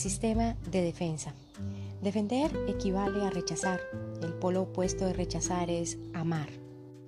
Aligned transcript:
sistema 0.00 0.56
de 0.70 0.82
defensa. 0.82 1.34
Defender 2.02 2.50
equivale 2.68 3.22
a 3.24 3.30
rechazar. 3.30 3.80
El 4.22 4.32
polo 4.32 4.62
opuesto 4.62 5.04
de 5.04 5.12
rechazar 5.12 5.70
es 5.70 5.98
amar. 6.14 6.48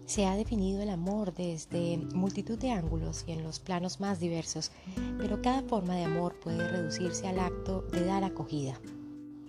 Se 0.05 0.27
ha 0.27 0.37
definido 0.37 0.83
el 0.83 0.91
amor 0.91 1.33
desde 1.33 1.97
multitud 2.15 2.59
de 2.59 2.71
ángulos 2.71 3.25
y 3.27 3.33
en 3.33 3.43
los 3.43 3.61
planos 3.61 4.01
más 4.01 4.21
diversos, 4.21 4.71
pero 5.17 5.41
cada 5.41 5.63
forma 5.63 5.97
de 5.97 6.05
amor 6.05 6.39
puede 6.41 6.69
reducirse 6.69 7.27
al 7.27 7.41
acto 7.41 7.83
de 7.93 8.05
dar 8.05 8.25
acogida. 8.25 8.79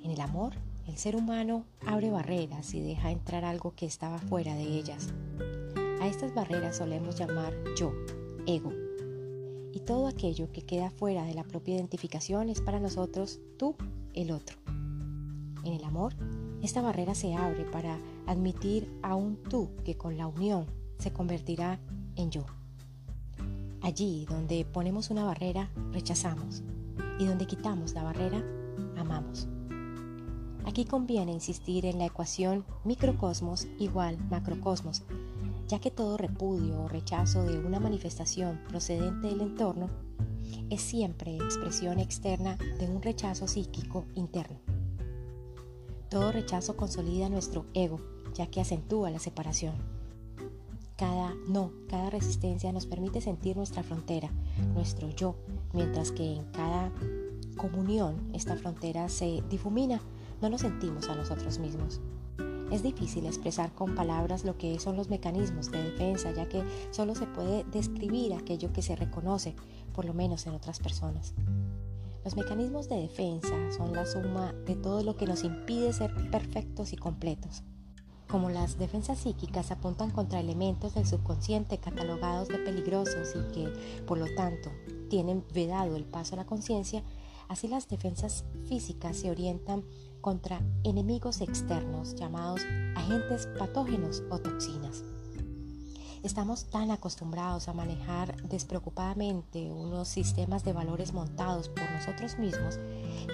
En 0.03 0.11
el 0.11 0.21
amor, 0.21 0.53
el 0.87 0.97
ser 0.97 1.15
humano 1.15 1.65
abre 1.85 2.11
barreras 2.11 2.73
y 2.73 2.81
deja 2.81 3.11
entrar 3.11 3.43
algo 3.43 3.73
que 3.75 3.85
estaba 3.85 4.19
fuera 4.19 4.55
de 4.55 4.63
ellas. 4.63 5.09
A 5.99 6.07
estas 6.07 6.33
barreras 6.33 6.77
solemos 6.77 7.17
llamar 7.17 7.53
yo, 7.77 7.91
ego. 8.45 8.82
Y 9.73 9.79
todo 9.79 10.07
aquello 10.07 10.51
que 10.51 10.61
queda 10.61 10.91
fuera 10.91 11.25
de 11.25 11.33
la 11.33 11.43
propia 11.43 11.75
identificación 11.75 12.49
es 12.49 12.61
para 12.61 12.79
nosotros 12.79 13.39
tú, 13.57 13.75
el 14.13 14.31
otro. 14.31 14.57
En 15.63 15.73
el 15.73 15.83
amor, 15.83 16.13
esta 16.61 16.81
barrera 16.81 17.15
se 17.15 17.33
abre 17.33 17.65
para 17.65 17.99
admitir 18.27 18.87
a 19.01 19.15
un 19.15 19.37
tú 19.37 19.71
que 19.83 19.97
con 19.97 20.15
la 20.15 20.27
unión 20.27 20.67
se 20.99 21.11
convertirá 21.11 21.79
en 22.15 22.29
yo. 22.29 22.45
Allí 23.81 24.25
donde 24.29 24.63
ponemos 24.63 25.09
una 25.09 25.25
barrera, 25.25 25.71
rechazamos. 25.91 26.63
Y 27.19 27.25
donde 27.25 27.47
quitamos 27.47 27.93
la 27.93 28.03
barrera, 28.03 28.43
amamos. 28.95 29.47
Aquí 30.65 30.85
conviene 30.85 31.33
insistir 31.33 31.85
en 31.85 31.97
la 31.97 32.05
ecuación 32.05 32.63
microcosmos 32.85 33.67
igual 33.79 34.17
macrocosmos, 34.29 35.03
ya 35.73 35.79
que 35.79 35.89
todo 35.89 36.17
repudio 36.17 36.83
o 36.83 36.87
rechazo 36.87 37.45
de 37.45 37.57
una 37.57 37.79
manifestación 37.79 38.61
procedente 38.69 39.29
del 39.29 39.41
entorno 39.41 39.89
es 40.69 40.83
siempre 40.83 41.35
expresión 41.35 41.97
externa 41.97 42.57
de 42.77 42.85
un 42.85 43.01
rechazo 43.01 43.47
psíquico 43.47 44.05
interno. 44.13 44.59
Todo 46.11 46.31
rechazo 46.31 46.77
consolida 46.77 47.27
nuestro 47.27 47.65
ego, 47.73 47.99
ya 48.35 48.45
que 48.45 48.61
acentúa 48.61 49.09
la 49.09 49.17
separación. 49.17 49.73
Cada 50.95 51.33
no, 51.47 51.71
cada 51.89 52.11
resistencia 52.11 52.71
nos 52.71 52.85
permite 52.85 53.19
sentir 53.19 53.57
nuestra 53.57 53.81
frontera, 53.81 54.29
nuestro 54.75 55.09
yo, 55.09 55.37
mientras 55.73 56.11
que 56.11 56.35
en 56.35 56.45
cada 56.51 56.91
comunión 57.57 58.29
esta 58.33 58.55
frontera 58.57 59.09
se 59.09 59.41
difumina, 59.49 60.01
no 60.39 60.49
nos 60.49 60.61
sentimos 60.61 61.09
a 61.09 61.15
nosotros 61.15 61.57
mismos. 61.57 61.99
Es 62.73 62.81
difícil 62.81 63.27
expresar 63.27 63.71
con 63.75 63.93
palabras 63.93 64.45
lo 64.45 64.57
que 64.57 64.79
son 64.79 64.97
los 64.97 65.07
mecanismos 65.07 65.69
de 65.69 65.91
defensa, 65.91 66.31
ya 66.31 66.49
que 66.49 66.63
solo 66.89 67.13
se 67.13 67.27
puede 67.27 67.65
describir 67.65 68.33
aquello 68.33 68.73
que 68.73 68.81
se 68.81 68.95
reconoce, 68.95 69.55
por 69.93 70.05
lo 70.05 70.15
menos 70.15 70.47
en 70.47 70.55
otras 70.55 70.79
personas. 70.79 71.35
Los 72.25 72.35
mecanismos 72.35 72.89
de 72.89 72.95
defensa 72.95 73.55
son 73.77 73.93
la 73.93 74.07
suma 74.07 74.53
de 74.65 74.75
todo 74.75 75.03
lo 75.03 75.15
que 75.15 75.27
nos 75.27 75.43
impide 75.43 75.93
ser 75.93 76.15
perfectos 76.31 76.93
y 76.93 76.95
completos. 76.95 77.61
Como 78.27 78.49
las 78.49 78.79
defensas 78.79 79.19
psíquicas 79.19 79.69
apuntan 79.69 80.09
contra 80.09 80.39
elementos 80.39 80.95
del 80.95 81.05
subconsciente 81.05 81.77
catalogados 81.77 82.47
de 82.47 82.57
peligrosos 82.57 83.35
y 83.35 83.53
que, 83.53 84.01
por 84.07 84.17
lo 84.17 84.25
tanto, 84.33 84.71
tienen 85.11 85.45
vedado 85.53 85.95
el 85.95 86.05
paso 86.05 86.33
a 86.33 86.37
la 86.37 86.47
conciencia, 86.47 87.03
así 87.49 87.67
las 87.67 87.87
defensas 87.87 88.45
físicas 88.67 89.15
se 89.17 89.29
orientan 89.29 89.83
contra 90.23 90.61
enemigos 90.85 91.41
externos 91.41 92.15
llamados 92.15 92.61
agentes 92.95 93.45
patógenos 93.59 94.23
o 94.31 94.39
toxinas. 94.39 95.03
Estamos 96.23 96.63
tan 96.69 96.91
acostumbrados 96.91 97.67
a 97.67 97.73
manejar 97.73 98.41
despreocupadamente 98.43 99.69
unos 99.69 100.07
sistemas 100.07 100.63
de 100.63 100.71
valores 100.71 101.11
montados 101.11 101.67
por 101.67 101.83
nosotros 101.91 102.39
mismos 102.39 102.79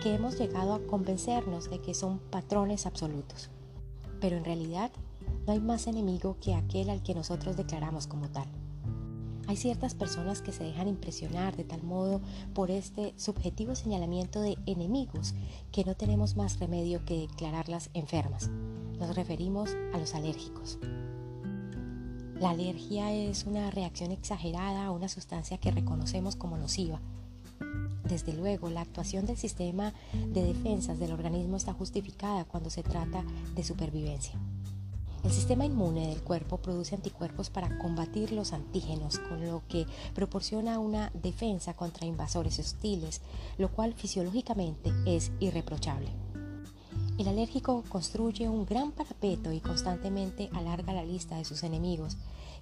que 0.01 0.15
hemos 0.15 0.39
llegado 0.39 0.73
a 0.73 0.79
convencernos 0.87 1.69
de 1.69 1.79
que 1.79 1.93
son 1.93 2.17
patrones 2.17 2.87
absolutos. 2.87 3.51
Pero 4.19 4.37
en 4.37 4.43
realidad 4.43 4.89
no 5.45 5.53
hay 5.53 5.59
más 5.59 5.85
enemigo 5.85 6.37
que 6.41 6.55
aquel 6.55 6.89
al 6.89 7.03
que 7.03 7.13
nosotros 7.13 7.55
declaramos 7.55 8.07
como 8.07 8.29
tal. 8.29 8.47
Hay 9.49 9.57
ciertas 9.57 9.95
personas 9.95 10.43
que 10.43 10.51
se 10.51 10.63
dejan 10.63 10.87
impresionar 10.87 11.57
de 11.57 11.63
tal 11.63 11.81
modo 11.81 12.21
por 12.53 12.69
este 12.69 13.15
subjetivo 13.17 13.73
señalamiento 13.73 14.41
de 14.41 14.59
enemigos 14.67 15.33
que 15.71 15.83
no 15.83 15.95
tenemos 15.95 16.35
más 16.35 16.59
remedio 16.59 17.03
que 17.03 17.21
declararlas 17.21 17.89
enfermas. 17.95 18.51
Nos 18.99 19.15
referimos 19.15 19.71
a 19.91 19.97
los 19.97 20.13
alérgicos. 20.13 20.77
La 22.39 22.51
alergia 22.51 23.11
es 23.11 23.45
una 23.45 23.71
reacción 23.71 24.11
exagerada 24.11 24.85
a 24.85 24.91
una 24.91 25.09
sustancia 25.09 25.57
que 25.57 25.71
reconocemos 25.71 26.35
como 26.35 26.55
nociva. 26.55 27.01
Desde 28.07 28.33
luego, 28.33 28.69
la 28.69 28.81
actuación 28.81 29.25
del 29.25 29.37
sistema 29.37 29.95
de 30.31 30.43
defensas 30.43 30.99
del 30.99 31.11
organismo 31.11 31.57
está 31.57 31.73
justificada 31.73 32.45
cuando 32.45 32.69
se 32.69 32.83
trata 32.83 33.23
de 33.55 33.63
supervivencia. 33.63 34.35
El 35.21 35.31
sistema 35.31 35.65
inmune 35.65 36.07
del 36.07 36.21
cuerpo 36.21 36.57
produce 36.57 36.95
anticuerpos 36.95 37.49
para 37.49 37.77
combatir 37.77 38.31
los 38.31 38.53
antígenos, 38.53 39.19
con 39.19 39.45
lo 39.45 39.63
que 39.67 39.85
proporciona 40.15 40.79
una 40.79 41.11
defensa 41.13 41.73
contra 41.73 42.05
invasores 42.05 42.57
hostiles, 42.57 43.21
lo 43.57 43.69
cual 43.69 43.93
fisiológicamente 43.93 44.93
es 45.05 45.31
irreprochable. 45.41 46.09
El 47.17 47.27
alérgico 47.27 47.83
construye 47.89 48.47
un 48.47 48.65
gran 48.65 48.93
parapeto 48.93 49.51
y 49.51 49.59
constantemente 49.59 50.49
alarga 50.53 50.93
la 50.93 51.03
lista 51.03 51.35
de 51.35 51.43
sus 51.43 51.63
enemigos. 51.63 52.15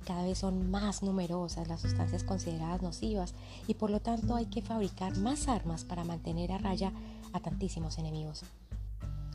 Cada 0.04 0.24
vez 0.24 0.40
son 0.40 0.72
más 0.72 1.04
numerosas 1.04 1.68
las 1.68 1.82
sustancias 1.82 2.24
consideradas 2.24 2.82
nocivas 2.82 3.36
y 3.68 3.76
por 3.76 3.92
lo 3.92 4.00
tanto 4.00 4.36
hay 4.36 4.48
que 4.48 4.64
fabricar 4.64 5.16
más 5.18 5.48
armas 5.48 5.86
para 5.86 6.04
mantener 6.04 6.52
a 6.52 6.58
raya 6.58 6.92
a 7.34 7.40
tantísimos 7.40 8.00
enemigos. 8.00 8.42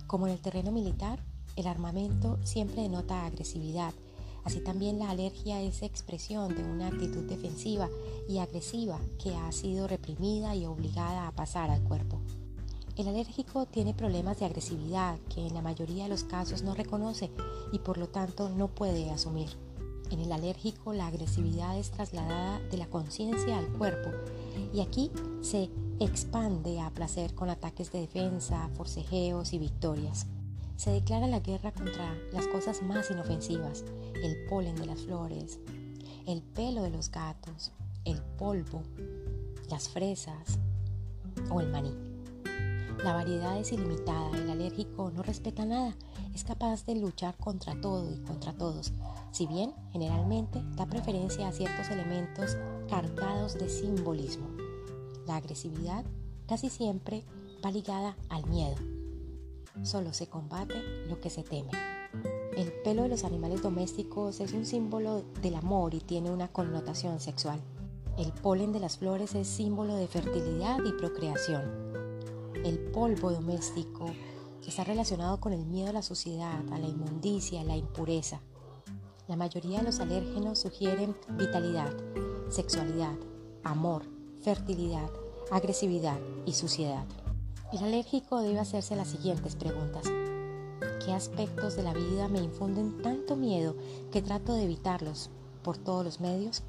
Como 0.08 0.26
en 0.26 0.32
el 0.32 0.40
terreno 0.40 0.72
militar, 0.72 1.20
el 1.56 1.66
armamento 1.66 2.38
siempre 2.44 2.82
denota 2.82 3.26
agresividad. 3.26 3.92
Así 4.44 4.60
también 4.60 4.98
la 4.98 5.10
alergia 5.10 5.60
es 5.60 5.82
expresión 5.82 6.54
de 6.54 6.64
una 6.64 6.88
actitud 6.88 7.24
defensiva 7.24 7.88
y 8.28 8.38
agresiva 8.38 8.98
que 9.22 9.34
ha 9.34 9.52
sido 9.52 9.86
reprimida 9.86 10.56
y 10.56 10.66
obligada 10.66 11.28
a 11.28 11.32
pasar 11.32 11.70
al 11.70 11.82
cuerpo. 11.82 12.18
El 12.96 13.08
alérgico 13.08 13.66
tiene 13.66 13.94
problemas 13.94 14.38
de 14.38 14.46
agresividad 14.46 15.18
que 15.34 15.46
en 15.46 15.54
la 15.54 15.62
mayoría 15.62 16.04
de 16.04 16.10
los 16.10 16.24
casos 16.24 16.62
no 16.62 16.74
reconoce 16.74 17.30
y 17.72 17.78
por 17.78 17.96
lo 17.96 18.08
tanto 18.08 18.50
no 18.50 18.68
puede 18.68 19.10
asumir. 19.10 19.48
En 20.10 20.20
el 20.20 20.30
alérgico 20.30 20.92
la 20.92 21.06
agresividad 21.06 21.78
es 21.78 21.90
trasladada 21.90 22.60
de 22.70 22.76
la 22.76 22.86
conciencia 22.88 23.56
al 23.56 23.66
cuerpo 23.78 24.10
y 24.74 24.80
aquí 24.80 25.10
se 25.40 25.70
expande 26.00 26.80
a 26.80 26.90
placer 26.90 27.34
con 27.34 27.48
ataques 27.48 27.90
de 27.92 28.00
defensa, 28.00 28.68
forcejeos 28.74 29.54
y 29.54 29.58
victorias. 29.58 30.26
Se 30.82 30.90
declara 30.90 31.28
la 31.28 31.38
guerra 31.38 31.70
contra 31.70 32.12
las 32.32 32.48
cosas 32.48 32.82
más 32.82 33.08
inofensivas, 33.08 33.84
el 34.20 34.44
polen 34.46 34.74
de 34.74 34.86
las 34.86 35.02
flores, 35.02 35.60
el 36.26 36.42
pelo 36.42 36.82
de 36.82 36.90
los 36.90 37.08
gatos, 37.08 37.70
el 38.04 38.20
polvo, 38.36 38.82
las 39.70 39.88
fresas 39.88 40.58
o 41.50 41.60
el 41.60 41.68
maní. 41.68 41.94
La 43.04 43.12
variedad 43.12 43.60
es 43.60 43.70
ilimitada, 43.70 44.36
el 44.36 44.50
alérgico 44.50 45.12
no 45.12 45.22
respeta 45.22 45.64
nada, 45.64 45.94
es 46.34 46.42
capaz 46.42 46.84
de 46.84 46.96
luchar 46.96 47.36
contra 47.36 47.80
todo 47.80 48.12
y 48.12 48.18
contra 48.24 48.52
todos, 48.52 48.92
si 49.30 49.46
bien 49.46 49.72
generalmente 49.92 50.60
da 50.74 50.86
preferencia 50.86 51.46
a 51.46 51.52
ciertos 51.52 51.90
elementos 51.90 52.56
cargados 52.90 53.56
de 53.56 53.68
simbolismo. 53.68 54.48
La 55.28 55.36
agresividad 55.36 56.04
casi 56.48 56.70
siempre 56.70 57.22
va 57.64 57.70
ligada 57.70 58.16
al 58.28 58.44
miedo. 58.48 58.91
Solo 59.80 60.12
se 60.12 60.28
combate 60.28 60.74
lo 61.08 61.20
que 61.20 61.30
se 61.30 61.42
teme. 61.42 61.70
El 62.56 62.72
pelo 62.84 63.02
de 63.02 63.08
los 63.08 63.24
animales 63.24 63.62
domésticos 63.62 64.40
es 64.40 64.52
un 64.52 64.66
símbolo 64.66 65.24
del 65.40 65.54
amor 65.54 65.94
y 65.94 66.00
tiene 66.00 66.30
una 66.30 66.48
connotación 66.48 67.18
sexual. 67.18 67.60
El 68.18 68.30
polen 68.32 68.72
de 68.72 68.80
las 68.80 68.98
flores 68.98 69.34
es 69.34 69.48
símbolo 69.48 69.96
de 69.96 70.06
fertilidad 70.06 70.78
y 70.84 70.92
procreación. 70.92 71.62
El 72.64 72.78
polvo 72.78 73.32
doméstico 73.32 74.06
está 74.66 74.84
relacionado 74.84 75.40
con 75.40 75.52
el 75.52 75.64
miedo 75.64 75.90
a 75.90 75.94
la 75.94 76.02
suciedad, 76.02 76.60
a 76.70 76.78
la 76.78 76.86
inmundicia, 76.86 77.62
a 77.62 77.64
la 77.64 77.76
impureza. 77.76 78.40
La 79.26 79.36
mayoría 79.36 79.78
de 79.78 79.84
los 79.84 80.00
alérgenos 80.00 80.58
sugieren 80.58 81.16
vitalidad, 81.30 81.90
sexualidad, 82.50 83.16
amor, 83.64 84.04
fertilidad, 84.40 85.10
agresividad 85.50 86.20
y 86.44 86.52
suciedad. 86.52 87.06
El 87.72 87.82
alérgico 87.84 88.42
debe 88.42 88.60
hacerse 88.60 88.96
las 88.96 89.08
siguientes 89.08 89.56
preguntas. 89.56 90.04
¿Qué 91.04 91.12
aspectos 91.12 91.74
de 91.74 91.82
la 91.82 91.94
vida 91.94 92.28
me 92.28 92.38
infunden 92.40 93.00
tanto 93.00 93.34
miedo 93.34 93.76
que 94.12 94.20
trato 94.20 94.52
de 94.52 94.64
evitarlos 94.64 95.30
por 95.62 95.78
todos 95.78 96.04
los 96.04 96.20
medios? 96.20 96.62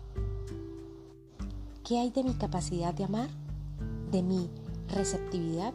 ¿Qué 1.84 2.00
hay 2.00 2.10
de 2.10 2.24
mi 2.24 2.34
capacidad 2.34 2.94
de 2.94 3.04
amar? 3.04 3.30
¿De 4.12 4.24
mi 4.24 4.50
receptividad. 4.94 5.74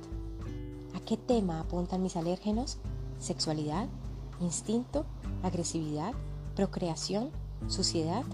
¿A 0.94 1.00
qué 1.00 1.16
tema 1.16 1.60
apuntan 1.60 2.02
mis 2.02 2.16
alérgenos? 2.16 2.78
Sexualidad, 3.18 3.88
instinto, 4.40 5.04
agresividad, 5.42 6.14
procreación, 6.56 7.30
suciedad. 7.66 8.24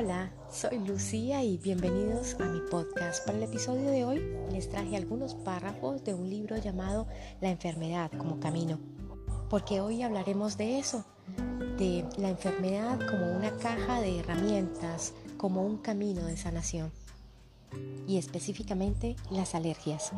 Hola, 0.00 0.30
soy 0.48 0.78
Lucía 0.78 1.42
y 1.42 1.58
bienvenidos 1.58 2.36
a 2.38 2.44
mi 2.44 2.60
podcast. 2.70 3.26
Para 3.26 3.38
el 3.38 3.42
episodio 3.42 3.90
de 3.90 4.04
hoy 4.04 4.22
les 4.52 4.68
traje 4.68 4.96
algunos 4.96 5.34
párrafos 5.34 6.04
de 6.04 6.14
un 6.14 6.30
libro 6.30 6.56
llamado 6.56 7.08
La 7.40 7.50
enfermedad 7.50 8.08
como 8.16 8.38
camino, 8.38 8.78
porque 9.50 9.80
hoy 9.80 10.02
hablaremos 10.02 10.56
de 10.56 10.78
eso, 10.78 11.04
de 11.78 12.04
la 12.16 12.28
enfermedad 12.28 13.00
como 13.10 13.26
una 13.32 13.50
caja 13.56 14.00
de 14.00 14.20
herramientas, 14.20 15.14
como 15.36 15.64
un 15.64 15.78
camino 15.78 16.24
de 16.26 16.36
sanación 16.36 16.92
y 18.06 18.18
específicamente 18.18 19.16
las 19.32 19.56
alergias. 19.56 20.12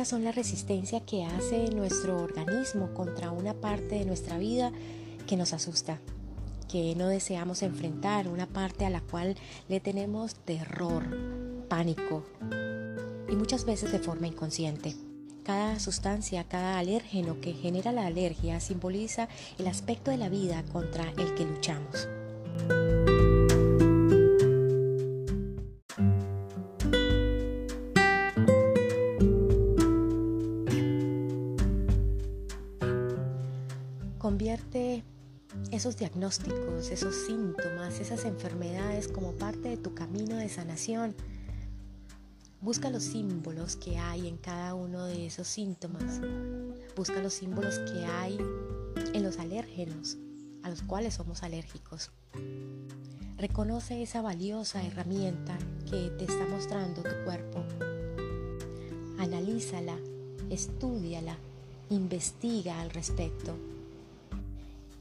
Son 0.00 0.24
la 0.24 0.32
resistencia 0.32 1.00
que 1.00 1.24
hace 1.24 1.68
nuestro 1.68 2.16
organismo 2.16 2.94
contra 2.94 3.30
una 3.30 3.52
parte 3.52 3.96
de 3.96 4.06
nuestra 4.06 4.38
vida 4.38 4.72
que 5.26 5.36
nos 5.36 5.52
asusta, 5.52 6.00
que 6.70 6.94
no 6.96 7.08
deseamos 7.08 7.62
enfrentar, 7.62 8.26
una 8.26 8.46
parte 8.46 8.86
a 8.86 8.90
la 8.90 9.02
cual 9.02 9.36
le 9.68 9.80
tenemos 9.80 10.34
terror, 10.34 11.04
pánico 11.68 12.24
y 13.28 13.36
muchas 13.36 13.66
veces 13.66 13.92
de 13.92 13.98
forma 13.98 14.26
inconsciente. 14.26 14.96
Cada 15.44 15.78
sustancia, 15.78 16.44
cada 16.44 16.78
alérgeno 16.78 17.40
que 17.40 17.52
genera 17.52 17.92
la 17.92 18.06
alergia 18.06 18.60
simboliza 18.60 19.28
el 19.58 19.66
aspecto 19.66 20.10
de 20.10 20.16
la 20.16 20.30
vida 20.30 20.64
contra 20.72 21.10
el 21.18 21.34
que 21.34 21.44
luchamos. 21.44 22.08
Convierte 34.32 35.04
esos 35.72 35.98
diagnósticos, 35.98 36.88
esos 36.88 37.14
síntomas, 37.26 38.00
esas 38.00 38.24
enfermedades 38.24 39.06
como 39.06 39.32
parte 39.32 39.68
de 39.68 39.76
tu 39.76 39.94
camino 39.94 40.36
de 40.36 40.48
sanación. 40.48 41.14
Busca 42.62 42.88
los 42.88 43.02
símbolos 43.02 43.76
que 43.76 43.98
hay 43.98 44.26
en 44.26 44.38
cada 44.38 44.74
uno 44.74 45.04
de 45.04 45.26
esos 45.26 45.48
síntomas. 45.48 46.22
Busca 46.96 47.20
los 47.22 47.34
símbolos 47.34 47.78
que 47.80 48.06
hay 48.06 48.38
en 49.12 49.22
los 49.22 49.38
alérgenos 49.38 50.16
a 50.62 50.70
los 50.70 50.80
cuales 50.80 51.12
somos 51.12 51.42
alérgicos. 51.42 52.10
Reconoce 53.36 54.02
esa 54.02 54.22
valiosa 54.22 54.82
herramienta 54.82 55.58
que 55.90 56.08
te 56.08 56.24
está 56.24 56.46
mostrando 56.46 57.02
tu 57.02 57.22
cuerpo. 57.26 57.62
Analízala, 59.18 59.98
estudiala, 60.48 61.36
investiga 61.90 62.80
al 62.80 62.88
respecto 62.88 63.58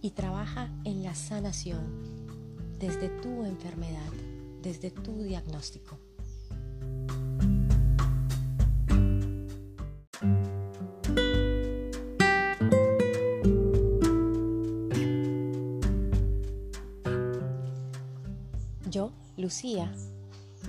y 0.01 0.11
trabaja 0.11 0.69
en 0.83 1.03
la 1.03 1.13
sanación 1.13 1.79
desde 2.79 3.09
tu 3.21 3.45
enfermedad, 3.45 4.11
desde 4.61 4.89
tu 4.89 5.23
diagnóstico. 5.23 5.97
Yo, 18.89 19.11
Lucía, 19.37 19.93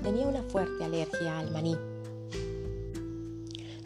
tenía 0.02 0.28
una 0.28 0.42
fuerte 0.42 0.84
alergia 0.84 1.38
al 1.38 1.50
maní. 1.50 1.76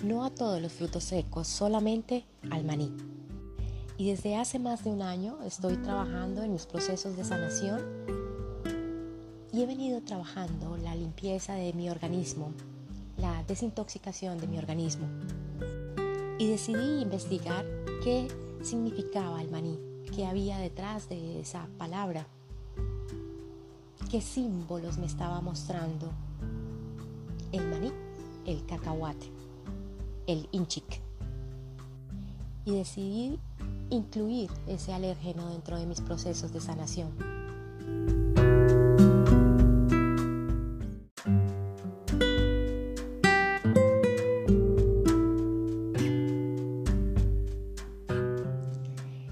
No 0.02 0.24
a 0.24 0.30
todos 0.30 0.60
los 0.60 0.72
frutos 0.72 1.04
secos, 1.04 1.46
solamente 1.46 2.24
al 2.50 2.64
maní 2.64 3.15
y 3.98 4.10
desde 4.10 4.36
hace 4.36 4.58
más 4.58 4.84
de 4.84 4.90
un 4.90 5.02
año 5.02 5.38
estoy 5.44 5.76
trabajando 5.78 6.42
en 6.42 6.52
mis 6.52 6.66
procesos 6.66 7.16
de 7.16 7.24
sanación 7.24 7.80
y 9.52 9.62
he 9.62 9.66
venido 9.66 10.02
trabajando 10.02 10.76
la 10.76 10.94
limpieza 10.94 11.54
de 11.54 11.72
mi 11.72 11.88
organismo, 11.88 12.52
la 13.16 13.42
desintoxicación 13.44 14.38
de 14.38 14.48
mi 14.48 14.58
organismo. 14.58 15.06
Y 16.38 16.48
decidí 16.48 17.00
investigar 17.00 17.64
qué 18.04 18.28
significaba 18.62 19.40
el 19.40 19.50
maní, 19.50 19.78
qué 20.14 20.26
había 20.26 20.58
detrás 20.58 21.08
de 21.08 21.40
esa 21.40 21.66
palabra, 21.78 22.26
qué 24.10 24.20
símbolos 24.20 24.98
me 24.98 25.06
estaba 25.06 25.40
mostrando 25.40 26.12
el 27.52 27.66
maní, 27.68 27.92
el 28.44 28.66
cacahuate, 28.66 29.30
el 30.26 30.46
inchic. 30.52 31.00
Y 32.66 32.72
decidí 32.72 33.38
incluir 33.90 34.50
ese 34.66 34.92
alérgeno 34.92 35.48
dentro 35.50 35.78
de 35.78 35.86
mis 35.86 36.00
procesos 36.00 36.52
de 36.52 36.60
sanación. 36.60 37.12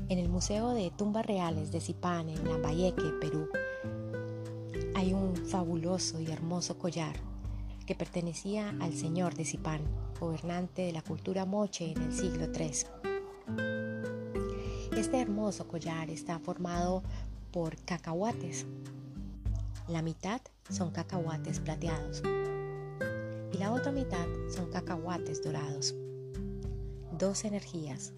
En 0.08 0.18
el 0.18 0.28
Museo 0.28 0.70
de 0.70 0.92
Tumbas 0.96 1.26
Reales 1.26 1.72
de 1.72 1.80
Zipán, 1.80 2.28
en 2.28 2.48
Lambayeque, 2.48 3.02
Perú, 3.20 3.48
hay 4.94 5.12
un 5.12 5.34
fabuloso 5.36 6.20
y 6.20 6.30
hermoso 6.30 6.78
collar 6.78 7.16
que 7.86 7.94
pertenecía 7.94 8.74
al 8.80 8.94
señor 8.94 9.34
de 9.34 9.44
Zipán, 9.44 9.82
gobernante 10.18 10.82
de 10.82 10.92
la 10.92 11.02
cultura 11.02 11.44
moche 11.44 11.92
en 11.92 12.02
el 12.02 12.12
siglo 12.14 12.46
III. 12.52 13.13
Este 15.04 15.20
hermoso 15.20 15.68
collar 15.68 16.08
está 16.08 16.38
formado 16.38 17.02
por 17.52 17.76
cacahuates. 17.84 18.64
La 19.86 20.00
mitad 20.00 20.40
son 20.70 20.92
cacahuates 20.92 21.60
plateados 21.60 22.22
y 23.52 23.58
la 23.58 23.72
otra 23.72 23.92
mitad 23.92 24.26
son 24.48 24.70
cacahuates 24.70 25.44
dorados. 25.44 25.94
Dos 27.18 27.44
energías, 27.44 28.14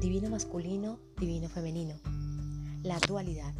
divino 0.00 0.30
masculino, 0.30 0.98
divino 1.16 1.48
femenino, 1.48 1.94
la 2.82 2.98
dualidad 2.98 3.54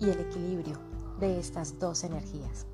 y 0.00 0.10
el 0.10 0.18
equilibrio 0.18 0.76
de 1.20 1.38
estas 1.38 1.78
dos 1.78 2.02
energías. 2.02 2.66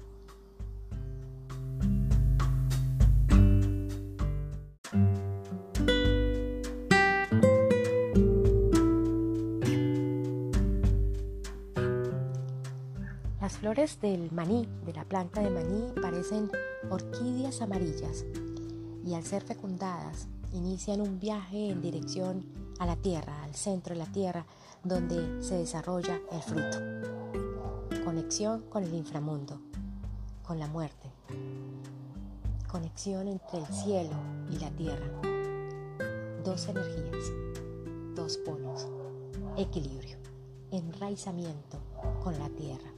Las 13.49 13.57
flores 13.57 13.99
del 14.03 14.31
maní, 14.31 14.69
de 14.85 14.93
la 14.93 15.05
planta 15.05 15.41
de 15.41 15.49
maní, 15.49 15.95
parecen 16.03 16.51
orquídeas 16.91 17.63
amarillas 17.63 18.27
y 19.07 19.15
al 19.15 19.25
ser 19.25 19.43
fecundadas 19.43 20.29
inician 20.53 21.01
un 21.01 21.19
viaje 21.19 21.71
en 21.71 21.81
dirección 21.81 22.45
a 22.79 22.85
la 22.85 22.97
tierra, 22.97 23.43
al 23.45 23.55
centro 23.55 23.95
de 23.95 24.01
la 24.01 24.13
tierra, 24.13 24.45
donde 24.85 25.43
se 25.43 25.55
desarrolla 25.55 26.21
el 26.31 26.43
fruto. 26.43 28.05
Conexión 28.05 28.65
con 28.69 28.85
el 28.85 28.93
inframundo, 28.93 29.59
con 30.47 30.59
la 30.59 30.67
muerte. 30.67 31.09
Conexión 32.71 33.29
entre 33.29 33.61
el 33.61 33.67
cielo 33.69 34.17
y 34.51 34.59
la 34.59 34.71
tierra. 34.73 35.07
Dos 36.45 36.69
energías, 36.69 37.33
dos 38.15 38.37
polos, 38.37 38.87
equilibrio, 39.57 40.19
enraizamiento 40.71 41.79
con 42.23 42.39
la 42.39 42.51
tierra 42.51 42.98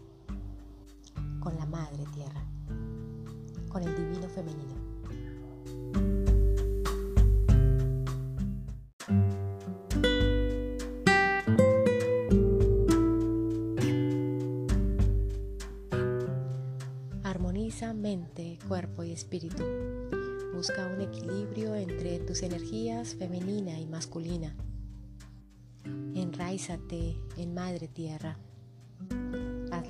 con 1.41 1.57
la 1.57 1.65
Madre 1.65 2.05
Tierra, 2.15 2.45
con 3.69 3.83
el 3.83 3.97
Divino 3.97 4.29
Femenino. 4.29 4.75
Armoniza 17.25 17.95
mente, 17.95 18.59
cuerpo 18.69 19.03
y 19.03 19.13
espíritu. 19.13 19.65
Busca 20.55 20.87
un 20.87 21.01
equilibrio 21.01 21.75
entre 21.75 22.19
tus 22.19 22.43
energías 22.43 23.15
femenina 23.15 23.81
y 23.81 23.87
masculina. 23.87 24.55
Enraízate 26.15 27.17
en 27.39 27.55
Madre 27.55 27.89
Tierra 27.89 28.37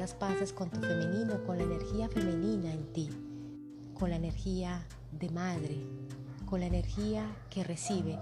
las 0.00 0.14
paces 0.14 0.54
con 0.54 0.70
tu 0.70 0.80
femenino, 0.80 1.44
con 1.44 1.58
la 1.58 1.64
energía 1.64 2.08
femenina 2.08 2.72
en 2.72 2.90
ti, 2.94 3.10
con 3.92 4.08
la 4.08 4.16
energía 4.16 4.86
de 5.12 5.28
madre, 5.28 5.86
con 6.46 6.60
la 6.60 6.66
energía 6.66 7.26
que 7.50 7.64
recibe 7.64 8.18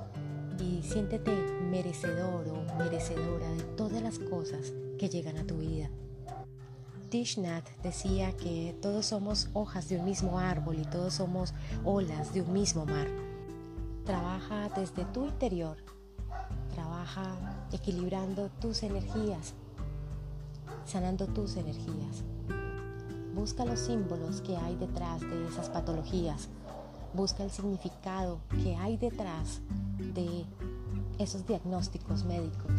y 0.58 0.82
siéntete 0.82 1.30
merecedor 1.70 2.48
o 2.48 2.74
merecedora 2.76 3.48
de 3.52 3.62
todas 3.62 4.02
las 4.02 4.18
cosas 4.18 4.72
que 4.98 5.08
llegan 5.08 5.36
a 5.36 5.46
tu 5.46 5.58
vida. 5.58 5.88
Thich 7.10 7.38
decía 7.80 8.36
que 8.36 8.76
todos 8.82 9.06
somos 9.06 9.48
hojas 9.52 9.88
de 9.88 9.98
un 9.98 10.04
mismo 10.04 10.40
árbol 10.40 10.80
y 10.80 10.84
todos 10.84 11.14
somos 11.14 11.54
olas 11.84 12.34
de 12.34 12.42
un 12.42 12.52
mismo 12.52 12.86
mar. 12.86 13.06
Trabaja 14.04 14.68
desde 14.70 15.04
tu 15.04 15.26
interior, 15.26 15.76
trabaja 16.74 17.68
equilibrando 17.70 18.50
tus 18.60 18.82
energías, 18.82 19.54
sanando 20.88 21.26
tus 21.26 21.56
energías. 21.56 22.24
Busca 23.34 23.64
los 23.64 23.78
símbolos 23.78 24.40
que 24.40 24.56
hay 24.56 24.74
detrás 24.76 25.20
de 25.20 25.46
esas 25.46 25.68
patologías. 25.68 26.48
Busca 27.12 27.44
el 27.44 27.50
significado 27.50 28.40
que 28.62 28.74
hay 28.74 28.96
detrás 28.96 29.60
de 29.98 30.44
esos 31.18 31.46
diagnósticos 31.46 32.24
médicos. 32.24 32.72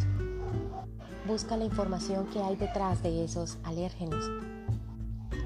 Busca 1.27 1.55
la 1.55 1.65
información 1.65 2.25
que 2.27 2.41
hay 2.41 2.55
detrás 2.55 3.03
de 3.03 3.23
esos 3.23 3.57
alérgenos, 3.63 4.25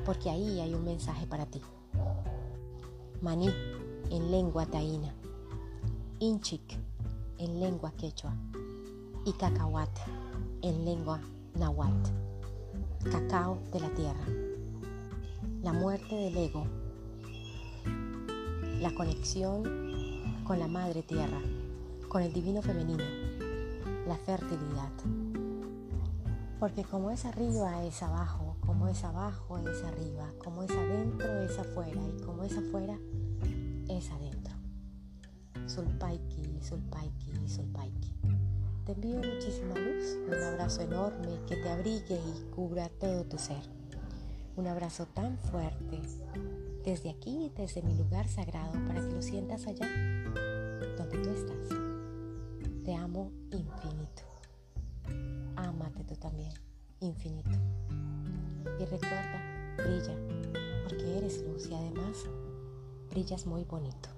porque 0.06 0.30
ahí 0.30 0.62
hay 0.62 0.74
un 0.74 0.86
mensaje 0.86 1.28
para 1.28 1.46
ti. 1.46 1.62
Maní 3.22 3.50
en 4.10 4.32
lengua 4.32 4.66
taína, 4.66 5.14
Inchik 6.20 6.80
en 7.38 7.60
lengua 7.60 7.92
quechua 7.98 8.34
y 9.26 9.34
cacahuat 9.34 9.90
en 10.62 10.86
lengua 10.86 11.20
nahuatl, 11.56 12.23
cacao 13.04 13.60
de 13.72 13.80
la 13.80 13.90
tierra. 13.90 14.26
La 15.62 15.74
muerte 15.74 16.16
del 16.16 16.38
ego, 16.38 16.66
la 18.80 18.94
conexión 18.96 19.64
con 20.44 20.60
la 20.60 20.68
madre 20.68 21.04
tierra 21.04 21.40
con 22.14 22.22
el 22.22 22.32
divino 22.32 22.62
femenino, 22.62 23.04
la 24.08 24.16
fertilidad. 24.18 24.92
Porque 26.60 26.84
como 26.84 27.10
es 27.10 27.26
arriba 27.26 27.84
es 27.84 28.04
abajo, 28.04 28.56
como 28.64 28.88
es 28.88 29.04
abajo 29.04 29.58
es 29.58 29.84
arriba, 29.84 30.32
como 30.44 30.62
es 30.62 30.70
adentro 30.70 31.42
es 31.42 31.58
afuera 31.58 32.02
y 32.16 32.22
como 32.22 32.44
es 32.44 32.56
afuera 32.56 32.96
es 33.90 34.12
adentro. 34.12 34.54
Sulpaiki, 35.66 36.60
Sulpaiki, 36.62 37.48
Sulpaiki. 37.48 38.23
Te 38.86 38.92
envío 38.92 39.16
muchísima 39.16 39.76
luz, 39.76 40.18
un 40.28 40.44
abrazo 40.44 40.82
enorme 40.82 41.40
que 41.48 41.56
te 41.56 41.70
abrigue 41.70 42.16
y 42.16 42.52
cubra 42.54 42.90
todo 42.90 43.24
tu 43.24 43.38
ser. 43.38 43.64
Un 44.58 44.68
abrazo 44.68 45.06
tan 45.06 45.38
fuerte 45.38 46.02
desde 46.84 47.12
aquí, 47.12 47.50
desde 47.56 47.82
mi 47.82 47.96
lugar 47.96 48.28
sagrado, 48.28 48.74
para 48.86 49.00
que 49.00 49.16
lo 49.16 49.22
sientas 49.22 49.68
allá, 49.68 49.88
donde 50.98 51.18
tú 51.18 51.30
estás. 51.30 51.70
Te 52.84 52.94
amo 52.94 53.32
infinito. 53.52 54.24
Ámate 55.56 56.04
tú 56.04 56.16
también, 56.18 56.52
infinito. 57.00 57.52
Y 58.82 58.84
recuerda, 58.84 59.76
brilla, 59.78 60.18
porque 60.84 61.20
eres 61.20 61.42
luz 61.44 61.70
y 61.70 61.74
además 61.74 62.26
brillas 63.10 63.46
muy 63.46 63.64
bonito. 63.64 64.13